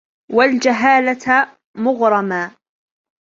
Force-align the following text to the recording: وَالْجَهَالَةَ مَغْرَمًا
وَالْجَهَالَةَ 0.31 1.57
مَغْرَمًا 1.75 2.51